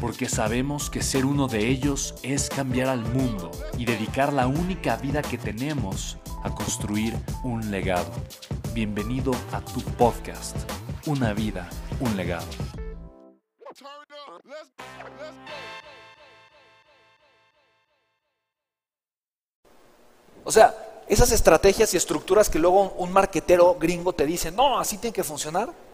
porque 0.00 0.28
sabemos 0.28 0.90
que 0.90 1.02
ser 1.02 1.24
uno 1.24 1.48
de 1.48 1.68
ellos 1.68 2.14
es 2.22 2.48
cambiar 2.48 2.88
al 2.88 3.00
mundo 3.00 3.50
y 3.78 3.84
dedicar 3.84 4.32
la 4.32 4.46
única 4.46 4.96
vida 4.96 5.22
que 5.22 5.38
tenemos 5.38 6.18
a 6.42 6.54
construir 6.54 7.14
un 7.42 7.70
legado. 7.70 8.10
Bienvenido 8.72 9.32
a 9.52 9.60
tu 9.60 9.80
podcast, 9.80 10.56
Una 11.06 11.32
vida, 11.32 11.68
un 12.00 12.16
legado. 12.16 12.46
O 20.44 20.52
sea, 20.52 20.74
esas 21.08 21.32
estrategias 21.32 21.94
y 21.94 21.96
estructuras 21.96 22.50
que 22.50 22.58
luego 22.58 22.92
un 22.98 23.12
marquetero 23.12 23.76
gringo 23.78 24.12
te 24.12 24.26
dice, 24.26 24.50
no, 24.50 24.78
así 24.78 24.98
tiene 24.98 25.14
que 25.14 25.24
funcionar. 25.24 25.85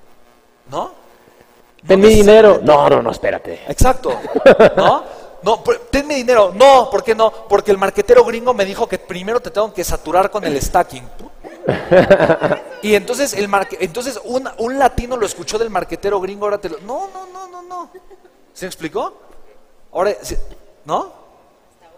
Ten 1.86 2.00
mi 2.00 2.08
dinero. 2.08 2.60
No, 2.62 2.88
no, 2.88 3.02
no, 3.02 3.10
espérate. 3.10 3.62
Exacto. 3.68 4.12
¿No? 4.76 5.04
No, 5.42 5.62
ten 5.90 6.06
mi 6.06 6.14
dinero. 6.14 6.52
No, 6.54 6.88
¿por 6.90 7.02
qué 7.02 7.14
no? 7.14 7.32
Porque 7.48 7.72
el 7.72 7.78
marquetero 7.78 8.24
gringo 8.24 8.54
me 8.54 8.64
dijo 8.64 8.88
que 8.88 8.98
primero 8.98 9.40
te 9.40 9.50
tengo 9.50 9.72
que 9.74 9.82
saturar 9.82 10.30
con 10.30 10.44
el 10.44 10.60
stacking. 10.60 11.08
Y 12.82 12.96
entonces 12.96 13.34
el 13.34 13.48
entonces 13.78 14.20
un, 14.24 14.48
un, 14.58 14.78
latino 14.78 15.16
lo 15.16 15.24
escuchó 15.24 15.56
del 15.56 15.70
marquetero 15.70 16.20
gringo, 16.20 16.46
ahora 16.46 16.58
te 16.58 16.68
lo. 16.68 16.78
No, 16.80 17.08
no, 17.14 17.26
no, 17.26 17.46
no, 17.46 17.62
no. 17.62 17.90
¿Se 18.52 18.66
explicó? 18.66 19.14
Ahora, 19.92 20.12
¿no? 20.84 21.12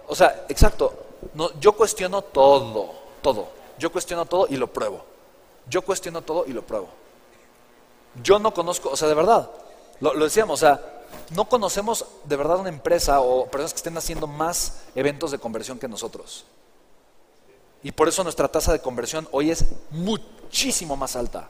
O 0.07 0.15
sea, 0.15 0.45
exacto. 0.49 0.93
No, 1.33 1.59
yo 1.59 1.73
cuestiono 1.73 2.21
todo, 2.21 2.91
todo. 3.23 3.49
Yo 3.79 3.91
cuestiono 3.91 4.27
todo 4.27 4.47
y 4.51 4.57
lo 4.57 4.67
pruebo. 4.67 5.03
Yo 5.69 5.83
cuestiono 5.83 6.21
todo 6.21 6.45
y 6.47 6.53
lo 6.53 6.63
pruebo. 6.63 6.89
Yo 8.23 8.39
no 8.39 8.53
conozco, 8.53 8.91
o 8.91 8.97
sea, 8.97 9.09
de 9.09 9.15
verdad, 9.15 9.51
lo, 10.01 10.13
decíamos, 10.25 10.63
o 10.63 10.67
sea, 10.67 10.81
no 11.31 11.49
conocemos 11.49 12.05
de 12.25 12.37
verdad 12.37 12.59
una 12.59 12.69
empresa 12.69 13.21
o 13.21 13.47
personas 13.47 13.73
que 13.73 13.79
estén 13.79 13.97
haciendo 13.97 14.27
más 14.27 14.83
eventos 14.95 15.31
de 15.31 15.39
conversión 15.39 15.79
que 15.79 15.89
nosotros. 15.89 16.45
Y 17.83 17.93
por 17.93 18.09
eso 18.09 18.23
nuestra 18.23 18.49
tasa 18.49 18.73
de 18.73 18.81
conversión 18.81 19.29
hoy 19.31 19.51
es 19.51 19.65
muchísimo 19.91 20.97
más 20.97 21.17
alta 21.17 21.49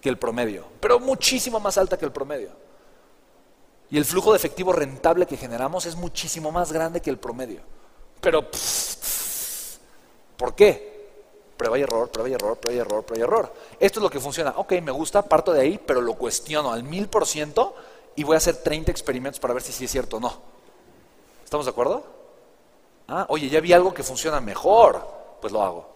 que 0.00 0.08
el 0.08 0.18
promedio, 0.18 0.64
pero 0.80 0.98
muchísimo 0.98 1.60
más 1.60 1.78
alta 1.78 1.98
que 1.98 2.04
el 2.04 2.12
promedio. 2.12 2.50
Y 3.90 3.98
el 3.98 4.04
flujo 4.04 4.32
de 4.32 4.38
efectivo 4.38 4.72
rentable 4.72 5.26
que 5.26 5.36
generamos 5.36 5.86
es 5.86 5.94
muchísimo 5.94 6.50
más 6.50 6.72
grande 6.72 7.00
que 7.00 7.10
el 7.10 7.18
promedio. 7.18 7.60
Pero, 8.20 8.48
¿por 10.36 10.54
qué? 10.54 10.95
Prueba 11.56 11.78
y 11.78 11.82
error, 11.82 12.10
prueba 12.10 12.28
y 12.28 12.32
error, 12.34 12.58
prueba 12.58 12.76
y 12.76 12.80
error, 12.80 13.04
prueba 13.04 13.20
y 13.20 13.24
error. 13.24 13.54
Esto 13.80 14.00
es 14.00 14.02
lo 14.02 14.10
que 14.10 14.20
funciona. 14.20 14.54
Ok, 14.56 14.72
me 14.82 14.92
gusta, 14.92 15.22
parto 15.22 15.52
de 15.52 15.60
ahí, 15.60 15.78
pero 15.78 16.00
lo 16.00 16.14
cuestiono 16.14 16.72
al 16.72 16.82
mil 16.82 17.08
por 17.08 17.26
ciento 17.26 17.74
y 18.14 18.24
voy 18.24 18.34
a 18.34 18.38
hacer 18.38 18.56
30 18.56 18.90
experimentos 18.90 19.40
para 19.40 19.54
ver 19.54 19.62
si 19.62 19.72
sí 19.72 19.84
es 19.84 19.90
cierto 19.90 20.18
o 20.18 20.20
no. 20.20 20.34
¿Estamos 21.44 21.66
de 21.66 21.70
acuerdo? 21.70 22.04
Ah, 23.08 23.26
oye, 23.28 23.48
ya 23.48 23.60
vi 23.60 23.72
algo 23.72 23.94
que 23.94 24.02
funciona 24.02 24.40
mejor, 24.40 25.00
pues 25.40 25.52
lo 25.52 25.62
hago. 25.62 25.88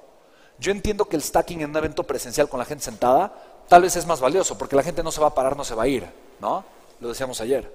Yo 0.59 0.71
entiendo 0.71 1.06
que 1.06 1.16
el 1.16 1.22
stacking 1.22 1.62
en 1.62 1.71
un 1.71 1.77
evento 1.77 2.04
presencial 2.04 2.48
con 2.48 2.59
la 2.59 2.65
gente 2.65 2.84
sentada 2.84 3.32
tal 3.69 3.82
vez 3.82 3.97
es 3.97 4.06
más 4.06 4.21
valioso, 4.21 4.59
porque 4.59 4.77
la 4.77 4.82
gente 4.82 5.03
no 5.03 5.10
se 5.10 5.21
va 5.21 5.28
a 5.28 5.34
parar, 5.34 5.56
no 5.56 5.65
se 5.65 5.75
va 5.75 5.84
a 5.84 5.88
ir, 5.88 6.06
¿no? 6.41 6.65
Lo 7.00 7.09
decíamos 7.09 7.41
ayer. 7.41 7.72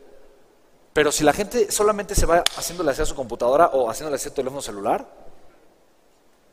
Pero 0.94 1.12
si 1.12 1.24
la 1.24 1.34
gente 1.34 1.72
solamente 1.72 2.16
se 2.16 2.26
va 2.26 2.44
haciéndole 2.58 2.92
hacia 2.92 3.06
su 3.06 3.16
computadora 3.16 3.68
o 3.74 3.90
haciéndole 3.90 4.16
hacia 4.16 4.30
su 4.30 4.36
teléfono 4.36 4.62
celular, 4.62 5.06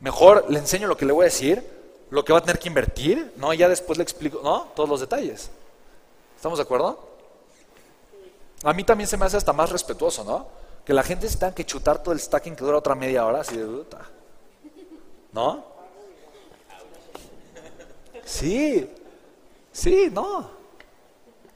Mejor 0.03 0.45
le 0.49 0.59
enseño 0.59 0.89
lo 0.89 0.97
que 0.97 1.05
le 1.05 1.13
voy 1.13 1.23
a 1.23 1.31
decir, 1.31 1.65
lo 2.09 2.25
que 2.25 2.33
va 2.33 2.39
a 2.39 2.41
tener 2.41 2.59
que 2.59 2.67
invertir, 2.67 3.31
¿no? 3.37 3.53
Y 3.53 3.57
ya 3.57 3.69
después 3.69 3.97
le 3.97 4.03
explico, 4.03 4.41
¿no? 4.43 4.67
Todos 4.75 4.89
los 4.89 4.99
detalles. 4.99 5.49
¿Estamos 6.35 6.59
de 6.59 6.63
acuerdo? 6.63 6.99
A 8.65 8.73
mí 8.73 8.83
también 8.83 9.07
se 9.07 9.15
me 9.15 9.23
hace 9.23 9.37
hasta 9.37 9.53
más 9.53 9.69
respetuoso, 9.69 10.25
¿no? 10.25 10.45
Que 10.83 10.93
la 10.93 11.03
gente 11.03 11.29
se 11.29 11.37
tenga 11.37 11.55
que 11.55 11.65
chutar 11.65 12.03
todo 12.03 12.13
el 12.13 12.19
stacking 12.19 12.53
que 12.53 12.65
dura 12.65 12.79
otra 12.79 12.95
media 12.95 13.25
hora, 13.25 13.39
así 13.39 13.55
de 13.55 13.65
puta. 13.65 14.01
¿No? 15.31 15.63
Sí, 18.25 18.89
sí, 19.71 20.09
no. 20.11 20.49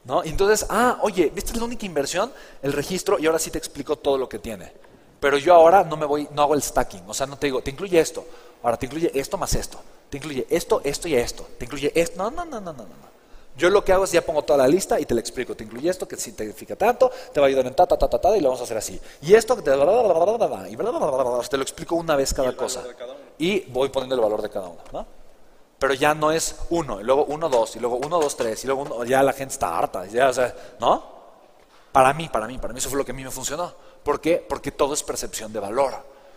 ¿No? 0.06 0.24
Entonces, 0.24 0.66
ah, 0.70 1.00
oye, 1.02 1.30
¿viste 1.36 1.54
la 1.60 1.66
única 1.66 1.86
inversión? 1.86 2.32
El 2.62 2.72
registro, 2.72 3.20
y 3.20 3.26
ahora 3.26 3.40
sí 3.40 3.52
te 3.52 3.58
explico 3.58 3.98
todo 3.98 4.18
lo 4.18 4.30
que 4.30 4.40
tiene. 4.40 4.72
Pero 5.20 5.38
yo 5.38 5.54
ahora 5.54 5.84
no 5.84 5.98
me 5.98 6.06
voy, 6.06 6.28
no 6.34 6.44
hago 6.44 6.54
el 6.54 6.62
stacking, 6.62 7.04
o 7.08 7.14
sea, 7.14 7.26
no 7.26 7.38
te 7.38 7.48
digo, 7.48 7.62
te 7.62 7.72
incluye 7.72 8.00
esto, 8.00 8.26
ahora 8.62 8.78
te 8.78 8.86
incluye 8.86 9.12
esto 9.14 9.38
más 9.38 9.56
esto, 9.56 9.80
te 10.10 10.18
incluye 10.18 10.46
esto, 10.50 10.82
esto 10.84 11.08
y 11.08 11.16
esto, 11.16 11.48
te 11.58 11.66
incluye 11.66 11.92
esto, 11.96 12.18
no, 12.18 12.30
no, 12.30 12.46
no, 12.46 12.62
no, 12.62 12.74
no, 12.74 12.84
no. 12.84 13.08
Yo 13.58 13.72
lo 13.72 13.84
que 13.84 13.92
hago 13.92 14.04
es 14.04 14.12
ya 14.12 14.22
pongo 14.22 14.44
toda 14.44 14.60
la 14.60 14.68
lista 14.68 15.00
y 15.00 15.06
te 15.06 15.16
la 15.16 15.20
explico, 15.20 15.56
te 15.56 15.64
incluye 15.64 15.90
esto 15.90 16.08
que 16.08 16.16
si 16.16 16.32
te 16.34 16.44
significa 16.44 16.76
tanto, 16.76 17.12
te 17.34 17.40
va 17.40 17.48
a 17.48 17.50
ayudar 17.50 17.66
en 17.66 17.74
ta, 17.74 17.88
ta, 17.88 17.98
ta, 17.98 18.08
ta, 18.08 18.20
ta, 18.20 18.38
y 18.38 18.40
lo 18.40 18.50
vamos 18.50 18.62
a 18.62 18.66
hacer 18.66 18.78
así. 18.78 19.02
Y 19.24 19.34
esto 19.34 19.56
que 19.56 19.64
te 19.64 19.72
y 19.76 20.76
te 21.48 21.58
lo 21.58 21.64
explico 21.64 21.96
una 21.96 22.16
vez 22.16 22.36
cada 22.36 22.56
cosa. 22.56 22.84
Y 23.40 23.62
voy 23.72 23.90
poniendo 23.90 24.14
el 24.14 24.22
valor 24.22 24.44
de 24.44 24.50
cada 24.52 24.68
uno, 24.68 24.82
¿no? 24.94 25.08
Pero 25.80 25.94
ya 25.96 26.14
no 26.14 26.32
es 26.32 26.56
uno, 26.70 27.02
y 27.02 27.04
luego 27.04 27.26
uno, 27.26 27.50
dos, 27.50 27.76
y 27.76 27.80
luego 27.80 27.98
uno, 27.98 28.20
dos, 28.20 28.38
tres, 28.38 28.64
y 28.64 28.68
luego 28.68 28.84
uno, 28.84 29.04
ya 29.06 29.24
la 29.24 29.34
gente 29.34 29.54
está 29.54 29.76
harta, 29.76 30.06
ya, 30.06 30.30
o 30.30 30.34
sea, 30.34 30.54
¿no? 30.80 31.18
Para 31.92 32.14
mí, 32.14 32.30
para 32.30 32.46
mí, 32.46 32.60
para 32.60 32.74
mí 32.74 32.80
eso 32.80 32.90
fue 32.90 33.00
lo 33.00 33.06
que 33.06 33.12
a 33.12 33.16
mí 33.16 33.24
me 33.24 33.32
funcionó. 33.32 33.74
¿Por 34.08 34.22
qué? 34.22 34.38
Porque 34.38 34.72
todo 34.72 34.94
es 34.94 35.04
percepción 35.04 35.52
de 35.52 35.60
valor. 35.60 35.94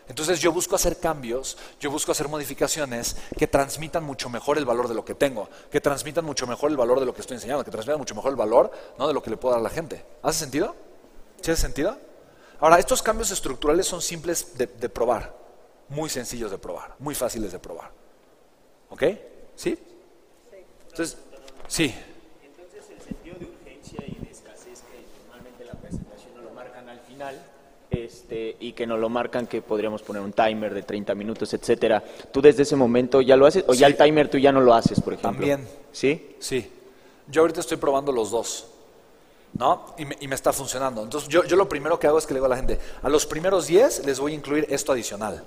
Entonces 0.09 0.41
yo 0.41 0.51
busco 0.51 0.75
hacer 0.75 0.99
cambios, 0.99 1.57
yo 1.79 1.89
busco 1.89 2.11
hacer 2.11 2.27
modificaciones 2.27 3.17
que 3.39 3.47
transmitan 3.47 4.03
mucho 4.03 4.29
mejor 4.29 4.59
el 4.59 4.65
valor 4.65 4.89
de 4.89 4.95
lo 4.97 5.05
que 5.05 5.15
tengo, 5.15 5.49
que 5.71 5.81
transmitan 5.81 6.25
mucho 6.25 6.49
mejor 6.49 6.73
el 6.73 6.77
valor 6.77 6.99
de 6.99 7.07
lo 7.07 7.15
que 7.15 7.21
estoy 7.21 7.37
enseñando, 7.37 7.65
que 7.65 7.71
transmitan 7.71 8.01
mucho 8.01 8.17
mejor 8.17 8.33
el 8.33 8.37
valor 8.37 8.73
¿no? 8.99 9.07
de 9.07 9.15
lo 9.15 9.23
que 9.23 9.31
le 9.31 9.37
puedo 9.37 9.53
dar 9.53 9.61
a 9.61 9.63
la 9.63 9.71
gente. 9.71 10.05
¿Hace 10.21 10.41
sentido? 10.41 10.75
¿Sí 11.41 11.53
hace 11.53 11.63
sentido? 11.63 11.97
Ahora, 12.59 12.81
estos 12.81 13.05
cambios 13.05 13.31
estructurales 13.31 13.87
son 13.87 14.03
simples 14.03 14.59
de, 14.59 14.67
de 14.67 14.89
probar, 14.89 15.33
muy 15.91 16.11
sencillos 16.11 16.51
de 16.51 16.59
probar, 16.59 16.97
muy 16.99 17.15
fáciles 17.15 17.53
de 17.53 17.61
probar. 17.61 17.93
¿Ok? 18.89 19.05
¿Sí? 19.55 19.79
Entonces, 20.91 21.19
sí. 21.69 21.95
Entonces 22.43 22.91
el 22.91 23.01
sentido 23.01 23.39
de 23.39 23.45
urgencia 23.45 24.03
y 24.09 24.25
de 24.25 24.33
escasez 24.33 24.81
que 24.91 25.07
normalmente 25.23 25.65
la 25.65 25.75
presentación 25.75 26.35
no 26.35 26.43
lo 26.43 26.51
marcan 26.51 26.89
al 26.89 26.99
final 27.03 27.41
este, 28.11 28.57
y 28.59 28.73
que 28.73 28.89
nos 28.89 28.99
lo 28.99 29.09
marcan 29.09 29.47
que 29.47 29.63
podríamos 29.63 30.03
poner 30.03 30.21
un 30.21 30.33
timer 30.33 30.75
de 30.75 30.83
30 30.83 31.15
minutos, 31.15 31.55
etcétera. 31.55 32.03
¿Tú 32.33 32.43
desde 32.43 32.65
ese 32.65 32.75
momento 32.75 33.21
ya 33.21 33.37
lo 33.37 33.47
haces 33.47 33.65
o 33.69 33.75
ya 33.75 33.87
el 33.87 33.97
timer 33.97 34.29
tú 34.29 34.37
ya 34.37 34.51
no 34.51 34.61
lo 34.61 34.75
haces, 34.75 35.01
por 35.01 35.13
ejemplo? 35.13 35.47
También. 35.47 35.67
¿Sí? 35.93 36.35
Sí. 36.41 36.69
Yo 37.29 37.43
ahorita 37.43 37.61
estoy 37.61 37.77
probando 37.77 38.11
los 38.11 38.33
dos. 38.33 38.67
¿No? 39.53 39.95
Y 39.97 40.05
me, 40.05 40.17
y 40.21 40.27
me 40.27 40.35
está 40.35 40.53
funcionando. 40.53 41.05
Entonces 41.05 41.29
yo, 41.29 41.45
yo, 41.45 41.57
lo 41.57 41.69
primero 41.69 41.99
que 42.01 42.09
hago 42.09 42.19
es 42.19 42.27
que 42.27 42.35
le 42.35 42.39
digo 42.39 42.47
a 42.47 42.51
la 42.51 42.57
gente, 42.57 42.79
a 43.01 43.09
los 43.09 43.27
primeros 43.27 43.69
10 43.69 44.07
les 44.07 44.19
voy 44.19 44.33
a 44.33 44.35
incluir 44.35 44.67
esto 44.71 44.91
adicional. 44.91 45.45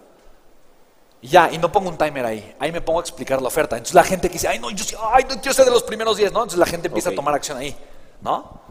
Y 1.22 1.28
ya, 1.28 1.52
y 1.52 1.58
no 1.58 1.70
pongo 1.70 1.90
un 1.90 1.98
timer 1.98 2.26
ahí. 2.26 2.56
Ahí 2.60 2.72
me 2.72 2.82
pongo 2.82 3.00
a 3.00 3.02
explicar 3.02 3.42
la 3.42 3.48
oferta. 3.50 3.76
Entonces 3.76 3.96
la 3.96 4.04
gente 4.04 4.30
que 4.30 4.34
dice, 4.34 4.48
ay, 4.48 4.60
no, 4.60 4.70
yo, 4.72 4.86
ay, 5.14 5.26
yo 5.42 5.54
sé 5.54 5.66
de 5.66 5.72
los 5.72 5.84
primeros 5.84 6.16
10, 6.16 6.32
¿no? 6.32 6.40
Entonces 6.40 6.60
la 6.60 6.66
gente 6.66 6.88
empieza 6.88 7.10
a 7.10 7.16
tomar 7.16 7.34
acción 7.34 7.58
ahí, 7.58 7.76
¿no? 8.22 8.62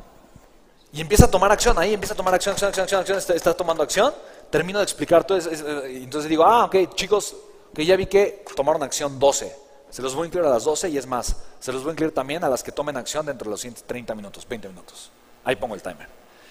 Y 0.93 1.01
empieza 1.01 1.25
a 1.25 1.31
tomar 1.31 1.51
acción 1.51 1.79
ahí, 1.79 1.95
empieza 1.95 2.13
a 2.13 2.17
tomar 2.17 2.35
acción, 2.35 2.53
acción, 2.53 2.69
acción, 2.69 3.01
acción, 3.01 3.17
acción 3.17 3.37
está, 3.37 3.55
tomando 3.55 3.83
acción. 3.83 4.13
Termino 4.51 4.79
de 4.79 4.85
explicar 4.85 5.25
todo. 5.25 5.39
Eh, 5.39 6.03
entonces 6.03 6.29
digo, 6.29 6.45
ah, 6.45 6.67
ok, 6.67 6.95
chicos, 6.95 7.35
que 7.75 7.87
ya 7.87 7.97
vi 7.97 8.07
que 8.07 8.45
tomaron 8.55 8.83
acción 8.83 9.19
12. 9.19 9.57
Se 9.89 10.03
los 10.03 10.15
voy 10.15 10.25
a 10.25 10.27
incluir 10.27 10.47
a 10.47 10.51
las 10.51 10.65
12 10.65 10.91
y 10.91 10.99
es 10.99 11.07
más, 11.07 11.37
se 11.61 11.73
los 11.73 11.83
voy 11.83 11.91
a 11.91 11.93
incluir 11.93 12.15
también 12.15 12.45
a 12.45 12.49
las 12.49 12.63
que 12.63 12.73
tomen 12.73 12.97
acción 12.97 13.25
dentro 13.25 13.47
de 13.47 13.51
los 13.53 13.61
siguientes 13.61 13.85
30 13.85 14.15
minutos, 14.15 14.47
20 14.49 14.69
minutos. 14.69 15.11
Ahí 15.45 15.57
pongo 15.57 15.75
el 15.75 15.83
timer. 15.83 16.09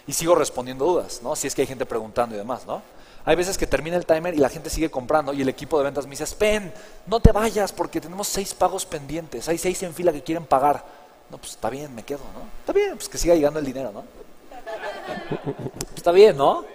Y 0.07 0.13
sigo 0.13 0.35
respondiendo 0.35 0.85
dudas, 0.85 1.21
¿no? 1.23 1.35
Si 1.35 1.47
es 1.47 1.55
que 1.55 1.61
hay 1.61 1.67
gente 1.67 1.85
preguntando 1.85 2.35
y 2.35 2.37
demás, 2.37 2.65
¿no? 2.65 2.81
Hay 3.25 3.35
veces 3.35 3.57
que 3.57 3.67
termina 3.67 3.97
el 3.97 4.05
timer 4.05 4.33
y 4.33 4.37
la 4.37 4.49
gente 4.49 4.71
sigue 4.71 4.89
comprando 4.89 5.33
y 5.33 5.41
el 5.41 5.49
equipo 5.49 5.77
de 5.77 5.83
ventas 5.83 6.05
me 6.05 6.11
dice, 6.11 6.25
Spen, 6.25 6.73
no 7.05 7.19
te 7.19 7.31
vayas 7.31 7.71
porque 7.71 8.01
tenemos 8.01 8.27
seis 8.27 8.53
pagos 8.55 8.85
pendientes, 8.85 9.47
hay 9.47 9.59
seis 9.59 9.81
en 9.83 9.93
fila 9.93 10.11
que 10.11 10.23
quieren 10.23 10.45
pagar. 10.45 10.83
No, 11.29 11.37
pues 11.37 11.51
está 11.51 11.69
bien, 11.69 11.93
me 11.93 12.03
quedo, 12.03 12.23
¿no? 12.33 12.41
Está 12.59 12.73
bien, 12.73 12.95
pues 12.95 13.07
que 13.07 13.17
siga 13.17 13.35
llegando 13.35 13.59
el 13.59 13.65
dinero, 13.65 13.91
¿no? 13.91 14.03
Está 15.95 16.11
bien, 16.11 16.37
¿no? 16.37 16.65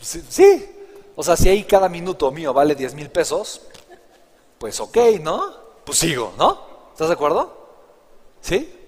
Sí, 0.00 0.24
sí. 0.28 0.68
O 1.14 1.22
sea, 1.22 1.36
si 1.36 1.48
ahí 1.48 1.64
cada 1.64 1.88
minuto 1.88 2.30
mío 2.30 2.52
vale 2.52 2.74
10 2.74 2.94
mil 2.94 3.10
pesos, 3.10 3.62
pues 4.58 4.80
ok, 4.80 4.96
¿no? 5.20 5.54
Pues 5.84 5.98
sigo, 5.98 6.32
¿no? 6.38 6.90
¿Estás 6.92 7.08
de 7.08 7.14
acuerdo? 7.14 7.68
¿Sí? 8.40 8.78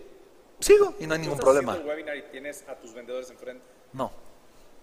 Sigo 0.60 0.94
y 0.98 1.06
no 1.06 1.14
hay 1.14 1.20
ningún 1.20 1.38
problema. 1.38 1.75
el 1.76 1.84
webinar 1.84 2.16
y 2.16 2.22
tienes 2.31 2.64
a 2.69 2.75
tus 2.76 2.94
vendedores 2.94 3.31
enfrente? 3.31 3.64
No. 3.92 4.10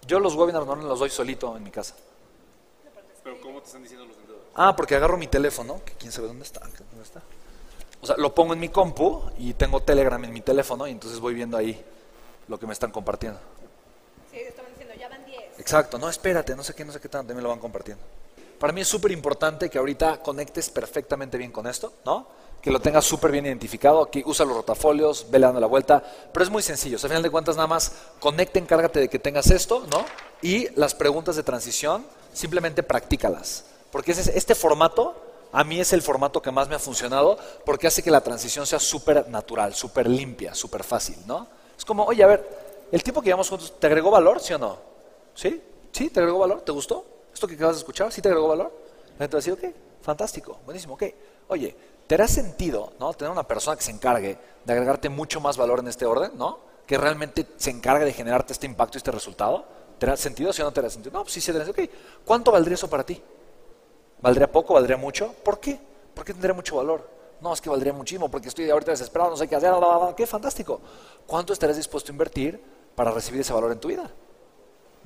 Yo 0.06 0.20
los 0.20 0.34
webinars 0.34 0.66
no 0.66 0.76
los 0.76 0.98
doy 0.98 1.10
solito 1.10 1.56
en 1.56 1.64
mi 1.64 1.70
casa. 1.70 1.94
¿Pero 3.22 3.40
cómo 3.40 3.60
te 3.60 3.66
están 3.66 3.82
diciendo 3.82 4.06
los 4.06 4.16
vendedores? 4.16 4.46
Ah, 4.54 4.74
porque 4.74 4.96
agarro 4.96 5.16
mi 5.16 5.28
teléfono, 5.28 5.80
que 5.84 5.92
quién 5.94 6.10
sabe 6.10 6.28
dónde 6.28 6.44
está, 6.44 6.60
dónde 6.60 7.02
está. 7.02 7.22
O 8.00 8.06
sea, 8.06 8.16
lo 8.16 8.34
pongo 8.34 8.52
en 8.52 8.60
mi 8.60 8.68
compu 8.68 9.22
y 9.38 9.54
tengo 9.54 9.80
Telegram 9.80 10.22
en 10.24 10.32
mi 10.32 10.40
teléfono 10.40 10.88
y 10.88 10.90
entonces 10.90 11.20
voy 11.20 11.34
viendo 11.34 11.56
ahí 11.56 11.80
lo 12.48 12.58
que 12.58 12.66
me 12.66 12.72
están 12.72 12.90
compartiendo. 12.90 13.38
Sí, 14.30 14.38
estaban 14.40 14.72
diciendo, 14.72 14.94
ya 14.98 15.08
van 15.08 15.24
10. 15.24 15.51
Exacto, 15.62 15.96
no, 15.96 16.08
espérate, 16.08 16.56
no 16.56 16.64
sé 16.64 16.74
qué, 16.74 16.84
no 16.84 16.90
sé 16.90 16.98
qué 16.98 17.08
tanto, 17.08 17.32
me 17.32 17.40
lo 17.40 17.48
van 17.48 17.60
compartiendo. 17.60 18.02
Para 18.58 18.72
mí 18.72 18.80
es 18.80 18.88
súper 18.88 19.12
importante 19.12 19.70
que 19.70 19.78
ahorita 19.78 20.18
conectes 20.18 20.68
perfectamente 20.70 21.38
bien 21.38 21.52
con 21.52 21.68
esto, 21.68 21.92
¿no? 22.04 22.26
Que 22.60 22.72
lo 22.72 22.80
tengas 22.80 23.04
súper 23.04 23.30
bien 23.30 23.46
identificado, 23.46 24.10
que 24.10 24.24
usa 24.26 24.44
los 24.44 24.56
rotafolios, 24.56 25.30
vele 25.30 25.46
dando 25.46 25.60
la 25.60 25.68
vuelta, 25.68 26.02
pero 26.32 26.42
es 26.42 26.50
muy 26.50 26.64
sencillo, 26.64 26.96
o 26.96 26.98
sea, 26.98 27.06
al 27.06 27.12
final 27.12 27.22
de 27.22 27.30
cuentas 27.30 27.54
nada 27.54 27.68
más 27.68 27.92
conecta, 28.18 28.58
encárgate 28.58 28.98
de 28.98 29.08
que 29.08 29.20
tengas 29.20 29.52
esto, 29.52 29.86
¿no? 29.88 30.04
Y 30.42 30.68
las 30.74 30.96
preguntas 30.96 31.36
de 31.36 31.44
transición, 31.44 32.04
simplemente 32.32 32.82
practícalas, 32.82 33.64
porque 33.92 34.10
este 34.10 34.56
formato 34.56 35.14
a 35.52 35.62
mí 35.62 35.78
es 35.78 35.92
el 35.92 36.02
formato 36.02 36.42
que 36.42 36.50
más 36.50 36.68
me 36.68 36.74
ha 36.74 36.80
funcionado 36.80 37.38
porque 37.64 37.86
hace 37.86 38.02
que 38.02 38.10
la 38.10 38.20
transición 38.20 38.66
sea 38.66 38.80
súper 38.80 39.28
natural, 39.28 39.74
súper 39.74 40.08
limpia, 40.08 40.56
súper 40.56 40.82
fácil, 40.82 41.18
¿no? 41.24 41.46
Es 41.78 41.84
como, 41.84 42.04
oye, 42.04 42.24
a 42.24 42.26
ver, 42.26 42.88
el 42.90 43.00
tiempo 43.04 43.22
que 43.22 43.26
llevamos 43.26 43.48
juntos, 43.48 43.74
¿te 43.78 43.86
agregó 43.86 44.10
valor, 44.10 44.40
sí 44.40 44.54
o 44.54 44.58
no? 44.58 44.91
¿Sí? 45.34 45.62
¿Sí? 45.92 46.10
¿Te 46.10 46.20
agregó 46.20 46.38
valor? 46.38 46.62
¿Te 46.62 46.72
gustó? 46.72 47.04
¿Esto 47.32 47.46
que 47.46 47.54
acabas 47.54 47.76
de 47.76 47.80
escuchar? 47.80 48.12
¿Sí 48.12 48.20
te 48.20 48.28
agregó 48.28 48.48
valor? 48.48 48.72
La 49.18 49.24
gente 49.24 49.36
va 49.36 49.38
a 49.38 49.42
decir, 49.42 49.52
ok, 49.52 49.64
fantástico, 50.02 50.60
buenísimo, 50.64 50.94
ok. 50.94 51.04
Oye, 51.48 51.76
¿te 52.06 52.14
hará 52.14 52.28
sentido, 52.28 52.92
¿no? 52.98 53.12
Tener 53.14 53.30
una 53.30 53.46
persona 53.46 53.76
que 53.76 53.82
se 53.82 53.90
encargue 53.90 54.38
de 54.64 54.72
agregarte 54.72 55.08
mucho 55.08 55.40
más 55.40 55.56
valor 55.56 55.80
en 55.80 55.88
este 55.88 56.06
orden, 56.06 56.32
¿no? 56.36 56.60
Que 56.86 56.98
realmente 56.98 57.46
se 57.56 57.70
encargue 57.70 58.04
de 58.04 58.12
generarte 58.12 58.52
este 58.52 58.66
impacto 58.66 58.96
y 58.96 58.98
este 58.98 59.10
resultado. 59.10 59.64
¿Te 59.98 60.06
hará 60.06 60.16
sentido, 60.16 60.50
o 60.50 60.62
no 60.62 60.72
te 60.72 60.80
hará 60.80 60.90
sentido? 60.90 61.12
No, 61.12 61.22
pues 61.22 61.34
sí, 61.34 61.40
se 61.40 61.52
sí, 61.52 61.70
ok. 61.70 61.80
¿Cuánto 62.24 62.50
valdría 62.50 62.74
eso 62.74 62.90
para 62.90 63.04
ti? 63.04 63.22
¿Valdría 64.20 64.50
poco? 64.50 64.74
¿Valdría 64.74 64.96
mucho? 64.96 65.34
¿Por 65.44 65.60
qué? 65.60 65.78
¿Por 66.14 66.24
qué 66.24 66.32
tendría 66.32 66.54
mucho 66.54 66.76
valor? 66.76 67.08
No, 67.40 67.52
es 67.52 67.60
que 67.60 67.70
valdría 67.70 67.92
muchísimo 67.92 68.30
porque 68.30 68.48
estoy 68.48 68.70
ahorita 68.70 68.92
desesperado, 68.92 69.30
no 69.30 69.36
sé 69.36 69.48
qué 69.48 69.56
hacer. 69.56 69.72
¡Qué 70.16 70.26
fantástico! 70.26 70.80
¿Cuánto 71.26 71.52
estarías 71.52 71.76
dispuesto 71.76 72.10
a 72.10 72.14
invertir 72.14 72.60
para 72.94 73.10
recibir 73.10 73.40
ese 73.40 73.52
valor 73.52 73.72
en 73.72 73.80
tu 73.80 73.88
vida? 73.88 74.10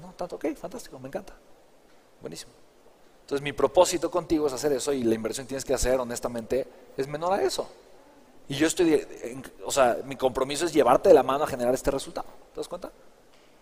No, 0.01 0.13
tanto, 0.17 0.37
ok, 0.37 0.55
fantástico, 0.57 0.99
me 0.99 1.09
encanta. 1.09 1.35
Buenísimo. 2.21 2.53
Entonces 3.23 3.43
mi 3.43 3.53
propósito 3.53 4.11
contigo 4.11 4.47
es 4.47 4.53
hacer 4.53 4.73
eso 4.73 4.93
y 4.93 5.03
la 5.03 5.15
inversión 5.15 5.47
que 5.47 5.49
tienes 5.49 5.65
que 5.65 5.75
hacer, 5.75 5.99
honestamente, 5.99 6.67
es 6.97 7.09
menor 7.09 7.33
a 7.33 7.43
eso. 7.43 7.69
Y 8.49 8.55
yo 8.55 8.69
estoy, 8.69 9.05
o 9.65 9.71
sea, 9.73 9.99
mi 10.05 10.15
compromiso 10.17 10.65
es 10.65 10.73
llevarte 10.73 11.09
de 11.09 11.15
la 11.15 11.25
mano 11.25 11.45
a 11.45 11.47
generar 11.49 11.75
este 11.75 11.91
resultado. 11.91 12.29
¿Te 12.55 12.61
das 12.61 12.69
cuenta? 12.69 12.93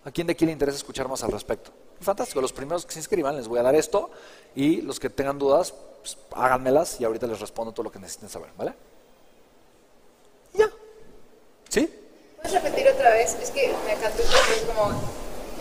¿A 0.05 0.11
quién 0.11 0.27
de 0.27 0.35
aquí 0.35 0.45
le 0.45 0.53
interesa 0.53 0.77
escuchar 0.77 1.09
más 1.09 1.25
al 1.25 1.33
respecto? 1.33 1.71
Fantástico, 2.01 2.43
los 2.43 2.53
primeros 2.53 2.85
que 2.85 2.93
se 2.93 2.99
inscriban 2.99 3.37
les 3.37 3.49
voy 3.49 3.59
a 3.59 3.63
dar 3.63 3.75
esto 3.75 4.11
y 4.55 4.83
los 4.83 5.01
que 5.01 5.09
tengan 5.09 5.39
dudas, 5.39 5.73
pues, 6.01 6.19
háganmelas 6.33 7.01
y 7.01 7.05
ahorita 7.05 7.27
les 7.27 7.41
respondo 7.41 7.73
todo 7.73 7.85
lo 7.85 7.91
que 7.91 7.99
necesiten 7.99 8.29
saber, 8.29 8.51
¿vale? 8.59 8.75
Ya. 10.53 10.71
¿Sí? 11.71 11.89
¿Puedes 12.37 12.53
repetir 12.53 12.87
otra 12.89 13.11
vez? 13.13 13.35
Es 13.41 13.51
que 13.51 13.75
me 13.87 13.95
encantó 13.95 14.23
es 14.23 14.65
como, 14.67 14.93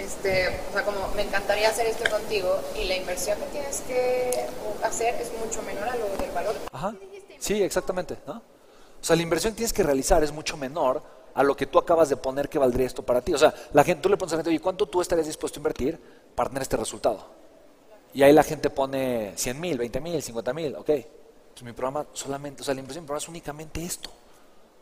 este, 0.03 0.49
o 0.69 0.73
sea, 0.73 0.83
como 0.83 1.07
me 1.15 1.21
encantaría 1.21 1.69
hacer 1.69 1.87
esto 1.87 2.09
contigo 2.09 2.59
y 2.79 2.85
la 2.85 2.97
inversión 2.97 3.37
que 3.39 3.45
tienes 3.45 3.81
que 3.81 4.45
hacer 4.83 5.15
es 5.15 5.31
mucho 5.39 5.61
menor 5.63 5.87
a 5.87 5.95
lo 5.95 6.07
del 6.17 6.31
valor. 6.31 6.55
Ajá. 6.71 6.93
Sí, 7.39 7.61
exactamente, 7.61 8.17
¿no? 8.27 8.33
O 8.33 9.05
sea, 9.05 9.15
la 9.15 9.21
inversión 9.21 9.53
que 9.53 9.57
tienes 9.57 9.73
que 9.73 9.83
realizar 9.83 10.23
es 10.23 10.31
mucho 10.31 10.55
menor 10.57 11.01
a 11.33 11.43
lo 11.43 11.55
que 11.55 11.65
tú 11.65 11.79
acabas 11.79 12.09
de 12.09 12.15
poner 12.15 12.47
que 12.47 12.59
valdría 12.59 12.85
esto 12.85 13.03
para 13.03 13.21
ti. 13.21 13.33
O 13.33 13.37
sea, 13.37 13.53
la 13.73 13.83
gente, 13.83 14.01
tú 14.01 14.09
le 14.09 14.17
pones 14.17 14.33
a 14.33 14.35
la 14.35 14.39
gente, 14.39 14.49
oye, 14.49 14.59
¿cuánto 14.59 14.85
tú 14.85 15.01
estarías 15.01 15.27
dispuesto 15.27 15.57
a 15.57 15.61
invertir 15.61 15.99
para 16.35 16.49
tener 16.49 16.61
este 16.61 16.77
resultado? 16.77 17.25
Y 18.13 18.23
ahí 18.23 18.31
la 18.31 18.43
gente 18.43 18.69
pone 18.69 19.33
100 19.35 19.59
mil, 19.59 19.77
20 19.77 19.99
mil, 19.99 20.21
50 20.21 20.53
mil, 20.53 20.75
ok. 20.75 20.85
Pues 20.85 21.63
mi 21.63 21.73
programa 21.73 22.05
solamente, 22.13 22.61
o 22.61 22.65
sea, 22.65 22.73
la 22.73 22.81
inversión 22.81 23.03
mi 23.03 23.07
programa 23.07 23.23
es 23.23 23.29
únicamente 23.29 23.83
esto. 23.83 24.09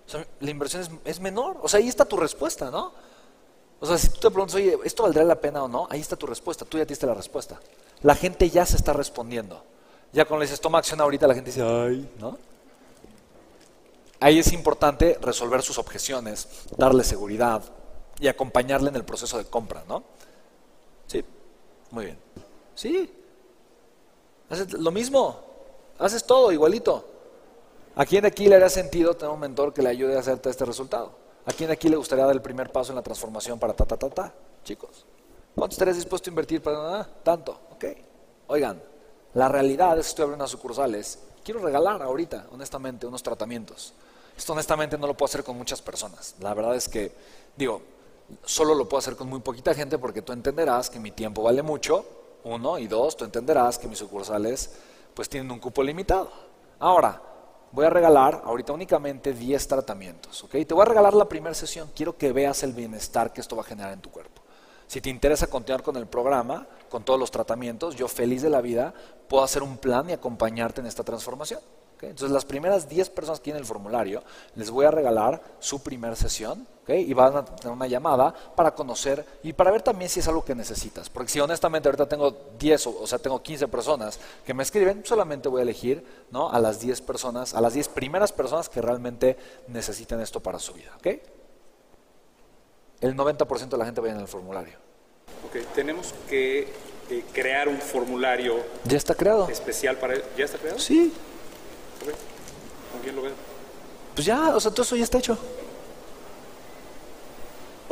O 0.05 0.09
sea, 0.09 0.25
la 0.39 0.51
inversión 0.51 0.81
es, 0.81 0.89
es 1.05 1.19
menor. 1.19 1.57
O 1.61 1.69
sea, 1.69 1.79
ahí 1.79 1.87
está 1.87 2.05
tu 2.05 2.17
respuesta, 2.17 2.69
¿no? 2.69 2.91
O 3.81 3.85
sea, 3.87 3.97
si 3.97 4.09
tú 4.09 4.19
te 4.19 4.29
preguntas, 4.29 4.55
oye, 4.55 4.77
¿esto 4.83 5.03
valdría 5.03 5.23
la 5.23 5.41
pena 5.41 5.63
o 5.63 5.67
no? 5.67 5.87
Ahí 5.89 5.99
está 5.99 6.15
tu 6.15 6.27
respuesta, 6.27 6.63
tú 6.65 6.77
ya 6.77 6.85
diste 6.85 7.07
la 7.07 7.15
respuesta. 7.15 7.59
La 8.03 8.13
gente 8.13 8.47
ya 8.47 8.63
se 8.63 8.75
está 8.77 8.93
respondiendo. 8.93 9.63
Ya 10.13 10.25
cuando 10.25 10.41
le 10.41 10.45
dices, 10.45 10.61
toma 10.61 10.77
acción 10.77 11.01
ahorita, 11.01 11.27
la 11.27 11.33
gente 11.33 11.49
dice, 11.49 11.63
ay, 11.63 12.07
¿no? 12.19 12.37
Ahí 14.19 14.37
es 14.37 14.53
importante 14.53 15.17
resolver 15.19 15.63
sus 15.63 15.79
objeciones, 15.79 16.47
darle 16.77 17.03
seguridad 17.03 17.63
y 18.19 18.27
acompañarle 18.27 18.89
en 18.89 18.97
el 18.97 19.03
proceso 19.03 19.39
de 19.39 19.45
compra, 19.45 19.83
¿no? 19.87 20.03
Sí, 21.07 21.25
muy 21.89 22.05
bien. 22.05 22.19
Sí, 22.75 23.11
haces 24.47 24.73
lo 24.73 24.91
mismo, 24.91 25.39
haces 25.97 26.23
todo 26.23 26.51
igualito. 26.51 27.03
¿A 27.95 28.05
quién 28.05 28.21
de 28.21 28.27
aquí 28.27 28.47
le 28.47 28.55
haría 28.55 28.69
sentido 28.69 29.15
tener 29.15 29.33
un 29.33 29.39
mentor 29.39 29.73
que 29.73 29.81
le 29.81 29.89
ayude 29.89 30.15
a 30.15 30.19
hacerte 30.19 30.51
este 30.51 30.65
resultado? 30.65 31.13
¿A 31.45 31.51
quién 31.51 31.67
de 31.67 31.73
aquí 31.73 31.89
le 31.89 31.97
gustaría 31.97 32.25
dar 32.25 32.35
el 32.35 32.41
primer 32.41 32.71
paso 32.71 32.91
en 32.91 32.95
la 32.95 33.01
transformación 33.01 33.59
para 33.59 33.73
ta, 33.73 33.85
ta, 33.85 33.97
ta, 33.97 34.09
ta? 34.09 34.33
Chicos, 34.63 35.05
¿cuánto 35.55 35.73
estarías 35.73 35.97
dispuesto 35.97 36.29
a 36.29 36.31
invertir 36.31 36.61
para 36.61 36.77
nada? 36.77 37.09
Tanto, 37.23 37.59
ok. 37.71 37.85
Oigan, 38.47 38.81
la 39.33 39.47
realidad 39.47 39.97
es 39.97 40.05
que 40.05 40.09
estoy 40.09 40.23
abriendo 40.23 40.43
unas 40.43 40.51
sucursales. 40.51 41.19
Quiero 41.43 41.59
regalar 41.59 42.01
ahorita, 42.01 42.47
honestamente, 42.51 43.07
unos 43.07 43.23
tratamientos. 43.23 43.93
Esto 44.37 44.53
honestamente 44.53 44.97
no 44.97 45.07
lo 45.07 45.15
puedo 45.15 45.29
hacer 45.29 45.43
con 45.43 45.57
muchas 45.57 45.81
personas. 45.81 46.35
La 46.39 46.53
verdad 46.53 46.75
es 46.75 46.87
que, 46.87 47.11
digo, 47.55 47.81
solo 48.43 48.75
lo 48.75 48.87
puedo 48.87 48.99
hacer 48.99 49.15
con 49.15 49.27
muy 49.27 49.39
poquita 49.39 49.73
gente 49.73 49.97
porque 49.97 50.21
tú 50.21 50.33
entenderás 50.33 50.89
que 50.89 50.99
mi 50.99 51.11
tiempo 51.11 51.43
vale 51.43 51.61
mucho, 51.63 52.05
uno, 52.43 52.77
y 52.77 52.87
dos, 52.87 53.17
tú 53.17 53.25
entenderás 53.25 53.77
que 53.77 53.87
mis 53.87 53.99
sucursales 53.99 54.71
pues 55.13 55.29
tienen 55.29 55.51
un 55.51 55.59
cupo 55.59 55.83
limitado. 55.83 56.31
Ahora, 56.79 57.21
voy 57.71 57.85
a 57.85 57.89
regalar 57.89 58.41
ahorita 58.45 58.73
únicamente 58.73 59.33
10 59.33 59.67
tratamientos, 59.67 60.43
¿ok? 60.43 60.51
Te 60.51 60.73
voy 60.73 60.81
a 60.81 60.85
regalar 60.85 61.13
la 61.13 61.27
primera 61.27 61.53
sesión, 61.53 61.89
quiero 61.95 62.17
que 62.17 62.31
veas 62.31 62.63
el 62.63 62.73
bienestar 62.73 63.31
que 63.33 63.41
esto 63.41 63.55
va 63.55 63.61
a 63.61 63.65
generar 63.65 63.93
en 63.93 64.01
tu 64.01 64.11
cuerpo. 64.11 64.41
Si 64.87 64.99
te 64.99 65.09
interesa 65.09 65.47
continuar 65.47 65.83
con 65.83 65.95
el 65.95 66.05
programa, 66.05 66.67
con 66.89 67.03
todos 67.03 67.19
los 67.19 67.31
tratamientos, 67.31 67.95
yo 67.95 68.09
feliz 68.09 68.41
de 68.41 68.49
la 68.49 68.59
vida, 68.59 68.93
puedo 69.29 69.43
hacer 69.43 69.63
un 69.63 69.77
plan 69.77 70.09
y 70.09 70.13
acompañarte 70.13 70.81
en 70.81 70.87
esta 70.87 71.03
transformación. 71.03 71.61
Entonces, 72.09 72.31
las 72.31 72.45
primeras 72.45 72.89
10 72.89 73.09
personas 73.09 73.39
que 73.39 73.45
tienen 73.45 73.61
el 73.61 73.65
formulario, 73.65 74.23
les 74.55 74.69
voy 74.69 74.85
a 74.85 74.91
regalar 74.91 75.41
su 75.59 75.81
primera 75.81 76.15
sesión 76.15 76.67
y 76.99 77.13
van 77.13 77.35
a 77.37 77.45
tener 77.45 77.71
una 77.71 77.87
llamada 77.87 78.33
para 78.55 78.73
conocer 78.73 79.25
y 79.43 79.53
para 79.53 79.71
ver 79.71 79.81
también 79.81 80.09
si 80.09 80.19
es 80.19 80.27
algo 80.27 80.43
que 80.43 80.55
necesitas. 80.55 81.09
Porque 81.09 81.31
si 81.31 81.39
honestamente 81.39 81.87
ahorita 81.87 82.07
tengo 82.07 82.35
10, 82.59 82.87
o, 82.87 83.07
sea, 83.07 83.19
tengo 83.19 83.41
15 83.41 83.67
personas 83.67 84.19
que 84.45 84.53
me 84.53 84.63
escriben, 84.63 85.03
solamente 85.05 85.47
voy 85.47 85.59
a 85.59 85.63
elegir 85.63 86.05
¿no? 86.31 86.51
a 86.51 86.59
las 86.59 86.79
10 86.79 87.01
personas, 87.01 87.53
a 87.53 87.61
las 87.61 87.73
10 87.73 87.87
primeras 87.89 88.31
personas 88.31 88.67
que 88.69 88.81
realmente 88.81 89.37
necesiten 89.67 90.19
esto 90.19 90.39
para 90.39 90.59
su 90.59 90.73
vida. 90.73 90.91
¿okay? 90.97 91.21
El 92.99 93.15
90% 93.15 93.69
de 93.69 93.77
la 93.77 93.85
gente 93.85 94.01
va 94.01 94.09
en 94.09 94.19
el 94.19 94.27
formulario. 94.27 94.77
Ok, 95.47 95.73
tenemos 95.73 96.13
que 96.29 96.67
eh, 97.09 97.23
crear 97.33 97.67
un 97.67 97.77
formulario. 97.77 98.57
¿Ya 98.85 98.97
está 98.97 99.15
creado? 99.15 99.47
Especial 99.49 99.97
para 99.97 100.15
¿Ya 100.37 100.45
está 100.45 100.57
creado? 100.57 100.79
Sí. 100.79 101.13
¿Con 102.01 103.01
quién 103.01 103.15
lo? 103.15 103.21
Pues 104.15 104.25
ya, 104.25 104.55
o 104.55 104.59
sea, 104.59 104.71
todo 104.71 104.83
eso 104.83 104.95
ya 104.95 105.03
está 105.03 105.17
hecho. 105.17 105.37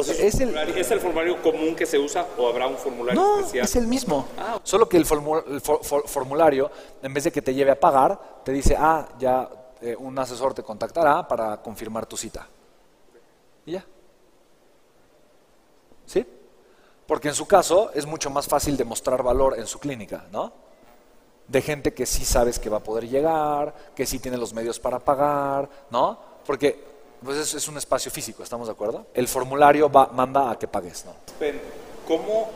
¿es, 0.08 0.92
el, 0.92 1.00
formulario 1.00 1.42
común 1.42 1.75
que 1.75 1.86
se 1.86 1.98
usa 2.00 2.25
o 2.38 2.48
habrá 2.48 2.68
un 2.68 2.78
formulario 2.78 3.20
no, 3.20 3.39
especial? 3.39 3.66
es 3.66 3.75
el 3.75 3.88
mismo. 3.88 4.28
Ah, 4.38 4.60
Solo 4.63 4.88
que 4.88 4.98
el, 4.98 5.06
formulario, 5.06 6.72
en 7.01 7.13
vez 7.13 7.25
de 7.25 7.32
que 7.32 7.42
te 7.42 7.54
lleve 7.54 7.72
a 7.72 7.80
pagar, 7.80 8.42
te 8.44 8.51
dice, 8.51 8.75
ah, 8.78 9.08
ya 9.20 9.50
eh, 9.82 9.96
un 9.98 10.18
asesor 10.18 10.54
te 10.54 10.63
contactará 10.63 11.28
para 11.28 11.62
confirmar 11.62 12.06
tu 12.06 12.16
cita. 12.18 12.48
Y 13.66 13.74
ya. 13.74 13.86
¿Sí? 16.06 16.25
Porque 17.06 17.28
en 17.28 17.36
su 17.36 17.46
caso 17.46 17.92
es 17.94 18.06
mucho 18.06 18.30
más 18.30 18.48
fácil 18.48 18.78
demostrar 18.78 19.22
valor 19.22 19.58
en 19.58 19.68
su 19.68 19.80
clínica, 19.80 20.25
¿no? 20.32 20.69
De 21.50 21.62
gente 21.62 21.94
que 21.94 22.06
sí 22.06 22.24
sabes 22.24 22.60
que 22.60 22.70
va 22.70 22.77
a 22.77 22.84
poder 22.84 23.10
llegar, 23.10 23.74
que 23.96 24.06
sí 24.06 24.20
tiene 24.20 24.38
los 24.38 24.53
medios 24.53 24.79
para 24.79 25.00
pagar, 25.00 25.68
¿no? 25.89 26.18
Porque 26.46 26.88
pues 27.24 27.38
es, 27.38 27.53
es 27.56 27.68
un 27.68 27.77
espacio 27.77 28.12
físico, 28.12 28.44
¿estamos 28.44 28.68
de 28.68 28.72
acuerdo? 28.74 29.08
El 29.13 29.27
formulario 29.27 29.89
va, 29.91 30.08
manda 30.08 30.51
a 30.51 30.58
que 30.58 30.68
pagues, 30.68 31.06
¿no? 31.06 31.13
¿cómo 32.08 32.50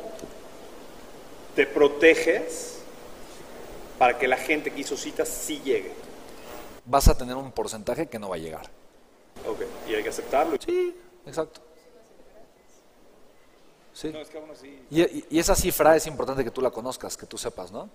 te 1.56 1.66
proteges 1.68 2.80
para 4.00 4.18
que 4.18 4.28
la 4.28 4.38
gente 4.38 4.72
que 4.72 4.82
hizo 4.82 4.96
citas 4.96 5.28
sí 5.28 5.60
llegue? 5.64 5.92
Vas 6.86 7.08
a 7.08 7.18
tener 7.18 7.36
un 7.36 7.52
porcentaje 7.52 8.08
que 8.08 8.20
no 8.20 8.30
va 8.30 8.36
a 8.36 8.40
llegar. 8.40 8.70
Ok, 9.48 9.62
y 9.90 9.96
hay 9.96 10.04
que 10.04 10.10
aceptarlo. 10.10 10.56
Sí, 10.64 10.96
exacto. 11.26 11.62
Sí. 13.94 14.10
No, 14.12 14.20
es 14.20 14.30
que 14.30 14.38
aún 14.38 14.50
así... 14.52 14.80
Y, 14.90 15.02
y- 15.02 15.26
y 15.32 15.40
esa 15.40 15.56
cifra 15.56 15.96
es 15.96 16.08
importante 16.08 16.44
que 16.44 16.52
tú 16.52 16.62
la 16.62 16.72
conozcas, 16.72 17.16
que 17.16 17.26
tú 17.26 17.38
sepas, 17.38 17.72
¿no? 17.72 17.90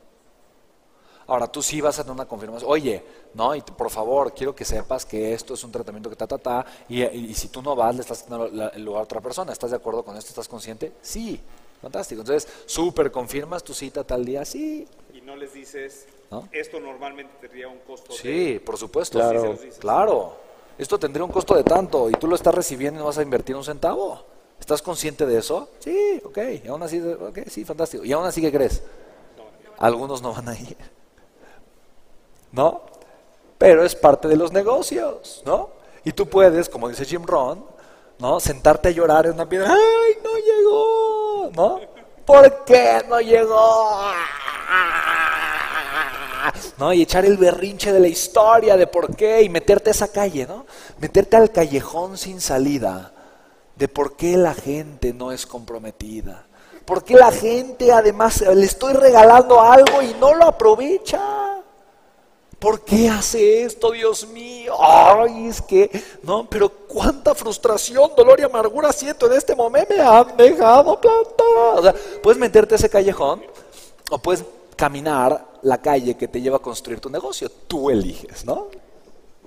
Ahora, 1.29 1.47
tú 1.47 1.63
sí 1.63 1.81
vas 1.81 1.99
a 1.99 2.03
tener 2.03 2.15
una 2.15 2.27
confirmación. 2.27 2.69
Oye, 2.71 3.05
no, 3.35 3.55
y 3.55 3.61
te- 3.61 3.71
por 3.73 3.91
favor, 3.91 4.33
quiero 4.35 4.55
que 4.57 4.65
sepas 4.65 5.05
que 5.05 5.35
esto 5.35 5.55
es 5.55 5.63
un 5.63 5.71
tratamiento 5.71 6.09
que 6.11 6.17
ta, 6.17 6.27
ta, 6.27 6.39
ta, 6.39 6.67
y, 6.89 7.03
y- 7.05 7.27
y 7.31 7.35
si 7.35 7.49
tú 7.49 7.61
no 7.63 7.77
vas, 7.77 7.95
le 7.95 8.01
estás 8.01 8.27
dando 8.29 8.47
el 8.47 8.83
lugar 8.85 9.01
a 9.01 9.05
otra 9.05 9.21
persona. 9.21 9.53
¿Estás 9.53 9.71
de 9.71 9.77
acuerdo 9.77 10.03
con 10.03 10.17
esto? 10.17 10.31
¿Estás 10.31 10.49
consciente? 10.49 10.93
Sí, 11.03 11.39
fantástico. 11.83 12.23
Entonces, 12.23 12.51
súper 12.67 13.13
confirmas 13.13 13.63
tu 13.63 13.75
cita 13.75 14.05
tal 14.05 14.25
día, 14.25 14.45
sí. 14.47 14.89
Y 15.13 15.21
no 15.21 15.37
les 15.37 15.53
dices, 15.53 16.07
¿No? 16.31 16.49
esto 16.51 16.81
normalmente 16.81 17.33
tendría 17.43 17.69
un 17.69 17.79
costo 17.81 18.13
Sí, 18.13 18.59
por 18.65 18.79
supuesto. 18.79 19.19
Claro. 19.19 19.33
Sí, 19.33 19.37
Sí 19.39 19.43
se 19.43 19.47
se 19.47 19.53
los 19.53 19.61
dices. 19.65 19.79
claro. 19.81 20.37
Esto 20.79 20.99
tendría 20.99 21.25
un 21.25 21.31
costo 21.33 21.55
de 21.57 21.63
tanto 21.65 22.09
y 22.09 22.13
tú 22.13 22.27
lo 22.27 22.37
estás 22.37 22.55
recibiendo 22.55 22.99
y 22.99 23.01
no 23.01 23.07
vas 23.07 23.19
a 23.19 23.23
invertir 23.23 23.55
un 23.55 23.65
centavo. 23.65 24.23
¿Estás 24.59 24.81
consciente 24.81 25.27
de 25.27 25.39
eso? 25.39 25.69
Sí, 25.81 26.23
ok. 26.25 26.39
Y 26.65 26.69
aún 26.69 26.83
así, 26.83 27.01
ok, 27.01 27.41
sí, 27.49 27.65
fantástico. 27.67 28.03
¿Y 28.05 28.13
aún 28.13 28.25
así 28.25 28.41
qué 28.41 28.51
crees? 28.51 28.83
Algunos 29.79 30.23
no 30.23 30.33
van 30.33 30.49
a 30.49 30.59
ir. 30.59 30.77
¿No? 32.53 32.83
Pero 33.59 33.85
es 33.85 33.95
parte 33.95 34.29
de 34.29 34.37
los 34.37 34.53
negocios, 34.53 35.43
¿no? 35.45 35.71
Y 36.05 36.13
tú 36.13 36.29
puedes, 36.29 36.69
como 36.69 36.89
dice 36.89 37.05
Jim 37.05 37.25
Ron, 37.25 37.65
¿no? 38.19 38.41
Sentarte 38.41 38.89
a 38.89 38.93
llorar 38.93 39.27
en 39.27 39.33
una 39.33 39.49
piedra. 39.49 39.71
¡Ay, 39.71 40.19
no 40.23 40.31
llegó! 40.37 41.51
¿No? 41.55 41.81
¿Por 42.25 42.65
qué 42.65 43.03
no 43.09 43.21
llegó? 43.21 44.13
¿no? 46.79 46.93
Y 46.93 47.03
echar 47.03 47.25
el 47.25 47.37
berrinche 47.37 47.93
de 47.93 48.01
la 48.01 48.09
historia, 48.09 48.77
de 48.77 48.87
por 48.87 49.15
qué, 49.15 49.43
y 49.43 49.49
meterte 49.49 49.91
a 49.91 49.93
esa 49.93 50.09
calle, 50.09 50.47
¿no? 50.47 50.67
Meterte 50.99 51.37
al 51.37 51.51
callejón 51.51 52.17
sin 52.17 52.41
salida, 52.41 53.13
de 53.77 53.89
por 53.89 54.17
qué 54.17 54.37
la 54.37 54.55
gente 54.55 55.13
no 55.13 55.33
es 55.33 55.47
comprometida. 55.47 56.47
¿Por 56.85 57.05
qué 57.05 57.15
la 57.15 57.31
gente 57.31 57.93
además 57.93 58.41
le 58.41 58.65
estoy 58.65 58.95
regalando 58.95 59.61
algo 59.61 60.01
y 60.01 60.15
no 60.15 60.35
lo 60.35 60.47
aprovecha? 60.47 61.21
¿Por 62.59 62.81
qué 62.81 63.09
hace 63.09 63.63
esto, 63.63 63.93
Dios 63.93 64.27
mío? 64.29 64.75
Ay, 64.81 65.47
es 65.47 65.63
que, 65.63 65.91
no, 66.23 66.49
pero 66.51 66.69
cuánta 66.69 67.35
frustración, 67.35 68.11
dolor 68.17 68.41
y 68.41 68.43
amargura 68.43 68.93
siento 68.93 69.27
en 69.27 69.35
este 69.35 69.55
momento, 69.55 69.95
me 69.95 70.01
han 70.01 70.37
dejado 70.37 71.01
plantado. 71.01 71.75
O 71.77 71.83
sea, 71.83 71.95
puedes 72.21 72.39
meterte 72.39 72.75
a 72.75 72.79
ese 72.79 72.91
callejón 72.91 73.43
o 74.11 74.19
puedes 74.19 74.45
caminar 74.75 75.47
la 75.63 75.81
calle 75.81 76.17
que 76.17 76.27
te 76.27 76.41
lleva 76.41 76.57
a 76.57 76.61
construir 76.61 77.01
tu 77.01 77.09
negocio. 77.11 77.49
Tú 77.49 77.91
eliges, 77.91 78.45
¿no? 78.45 78.67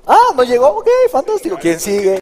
Ah, 0.06 0.34
no 0.36 0.44
llegó, 0.44 0.68
ok, 0.68 0.88
fantástico. 1.12 1.58
¿Quién 1.60 1.80
sigue? 1.80 2.16